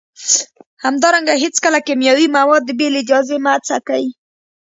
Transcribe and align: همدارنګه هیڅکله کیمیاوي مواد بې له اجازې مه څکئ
همدارنګه 0.85 1.33
هیڅکله 1.43 1.79
کیمیاوي 1.87 2.27
مواد 2.37 2.65
بې 2.77 2.87
له 2.93 2.99
اجازې 3.03 3.37
مه 3.43 3.53
څکئ 3.67 4.05